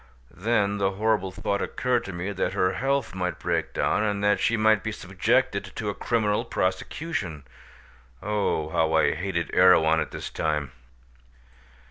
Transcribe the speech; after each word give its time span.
Then 0.33 0.79
the 0.79 0.93
horrible 0.93 1.31
thought 1.31 1.61
occurred 1.61 2.05
to 2.05 2.11
me 2.11 2.31
that 2.31 2.53
her 2.53 2.73
health 2.73 3.13
might 3.13 3.37
break 3.37 3.71
down, 3.71 4.01
and 4.01 4.23
that 4.23 4.39
she 4.39 4.57
might 4.57 4.81
be 4.83 4.91
subjected 4.91 5.63
to 5.75 5.89
a 5.89 5.93
criminal 5.93 6.43
prosecution. 6.43 7.43
Oh! 8.19 8.69
how 8.69 8.93
I 8.93 9.13
hated 9.13 9.53
Erewhon 9.53 9.99
at 9.99 10.09
that 10.09 10.31
time. 10.33 10.71